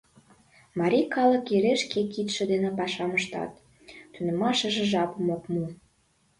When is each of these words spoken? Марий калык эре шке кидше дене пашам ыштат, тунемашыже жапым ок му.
Марий 0.79 1.07
калык 1.15 1.45
эре 1.55 1.73
шке 1.83 2.01
кидше 2.13 2.43
дене 2.51 2.69
пашам 2.77 3.11
ыштат, 3.19 3.51
тунемашыже 4.13 4.83
жапым 4.91 5.27
ок 5.35 5.43
му. 5.53 5.65